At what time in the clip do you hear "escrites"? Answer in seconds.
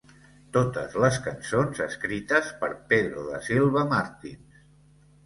1.85-2.49